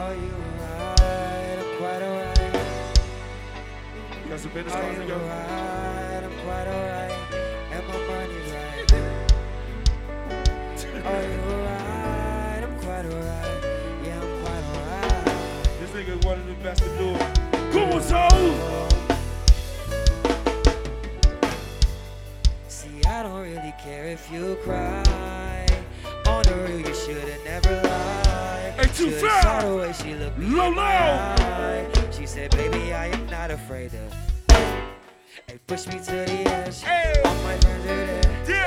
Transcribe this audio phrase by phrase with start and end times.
[0.00, 1.58] Are you right?
[1.60, 2.54] I'm quite alright.
[4.24, 5.18] You got some business cards to go?
[5.18, 6.22] Right?
[6.24, 7.12] I'm quite alright.
[7.70, 8.92] And my money's right.
[11.04, 12.62] Are you right?
[12.64, 13.62] I'm quite alright.
[14.02, 15.26] Yeah, I'm quite alright.
[15.80, 17.38] This nigga one of the best to do it.
[17.70, 18.26] Cool, so.
[22.68, 25.66] See, I don't really care if you cry.
[26.26, 28.29] On the real, you should've never lied
[28.80, 30.04] ain't too fast.
[30.38, 31.90] Lolo.
[32.12, 34.14] She said, baby, I am not afraid of.
[35.46, 36.82] Hey, push me to the edge.
[36.82, 37.20] Hey.
[37.24, 38.06] All my friends are
[38.44, 38.59] there.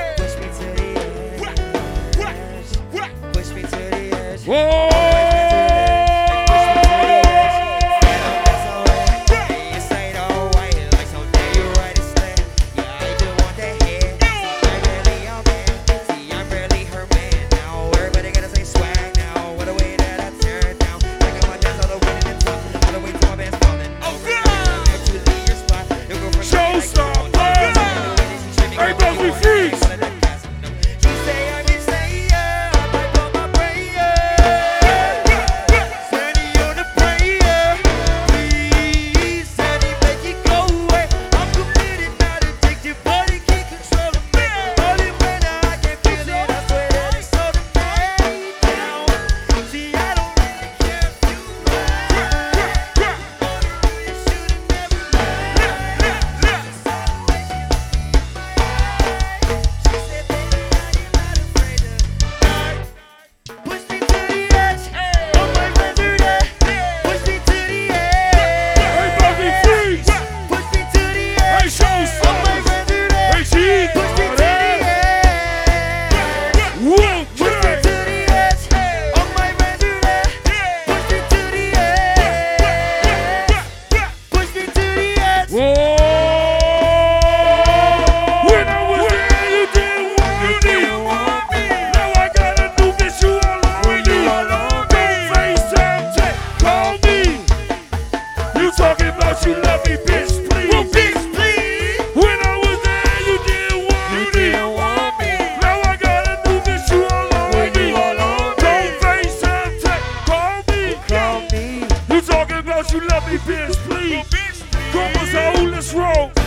[113.26, 114.62] me, bitch, please.
[114.92, 115.00] Go,
[115.32, 116.43] Saúl, let's roll.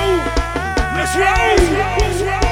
[0.00, 1.26] Let's roll!
[1.26, 1.98] Let's roll!
[1.98, 2.49] Let's roll!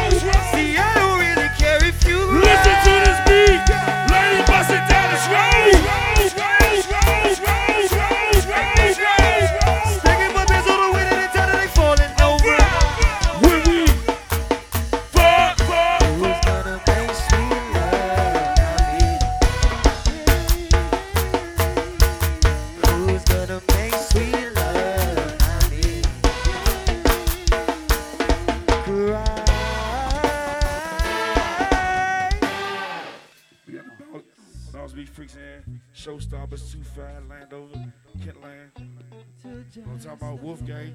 [35.28, 35.80] freaks in.
[35.94, 38.70] Showstoppers, Too Fat, Landover, Kentland.
[39.44, 40.94] I'm talk about Wolfgang.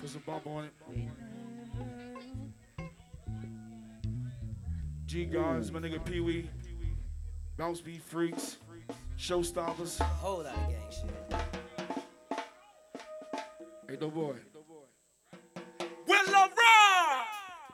[0.00, 0.72] Put some bump on it.
[5.06, 6.50] G Gods, my nigga Pee Wee.
[7.56, 8.56] Bounce Beat Freaks.
[9.18, 10.00] Showstoppers.
[10.00, 11.10] A whole lot of gang shit.
[13.90, 14.36] Ain't no boy.